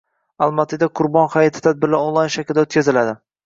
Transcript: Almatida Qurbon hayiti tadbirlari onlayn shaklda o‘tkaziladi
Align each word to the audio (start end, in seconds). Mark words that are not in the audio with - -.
Almatida 0.45 0.87
Qurbon 1.01 1.29
hayiti 1.35 1.63
tadbirlari 1.69 2.03
onlayn 2.11 2.35
shaklda 2.41 2.69
o‘tkaziladi 2.69 3.19